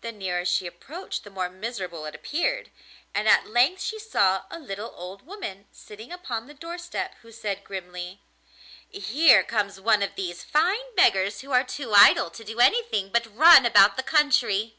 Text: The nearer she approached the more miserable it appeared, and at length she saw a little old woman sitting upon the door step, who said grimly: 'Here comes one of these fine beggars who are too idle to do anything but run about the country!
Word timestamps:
The 0.00 0.10
nearer 0.10 0.46
she 0.46 0.66
approached 0.66 1.22
the 1.22 1.28
more 1.28 1.50
miserable 1.50 2.06
it 2.06 2.14
appeared, 2.14 2.70
and 3.14 3.28
at 3.28 3.46
length 3.46 3.82
she 3.82 3.98
saw 3.98 4.44
a 4.50 4.58
little 4.58 4.90
old 4.96 5.20
woman 5.26 5.66
sitting 5.70 6.10
upon 6.10 6.46
the 6.46 6.54
door 6.54 6.78
step, 6.78 7.14
who 7.20 7.30
said 7.30 7.62
grimly: 7.62 8.20
'Here 8.90 9.44
comes 9.44 9.78
one 9.78 10.02
of 10.02 10.14
these 10.14 10.42
fine 10.44 10.94
beggars 10.96 11.42
who 11.42 11.50
are 11.52 11.62
too 11.62 11.92
idle 11.92 12.30
to 12.30 12.42
do 12.42 12.58
anything 12.58 13.10
but 13.10 13.36
run 13.36 13.66
about 13.66 13.98
the 13.98 14.02
country! 14.02 14.78